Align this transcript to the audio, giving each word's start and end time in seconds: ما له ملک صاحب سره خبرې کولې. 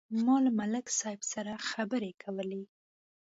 ما 0.25 0.35
له 0.45 0.51
ملک 0.59 0.85
صاحب 0.99 1.21
سره 1.33 1.53
خبرې 1.69 2.11
کولې. 2.23 2.63